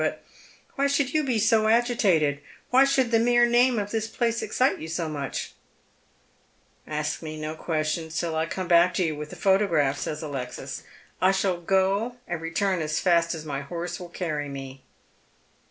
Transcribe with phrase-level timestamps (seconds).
[0.03, 0.23] But
[0.73, 2.39] why should you be so agitated?
[2.71, 5.53] "Why should the mere name of this place ex:cite you so much?""
[6.87, 10.23] Ask me no questions till I come back to you with the photo giaph," says
[10.23, 10.81] Alexis."
[11.21, 14.81] I shall go and retui n as fast as my horee will carry me."